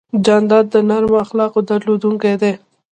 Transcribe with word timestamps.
جانداد 0.25 0.65
د 0.73 0.75
نرمو 0.89 1.15
اخلاقو 1.25 1.59
درلودونکی 1.69 2.35
دی. 2.41 2.53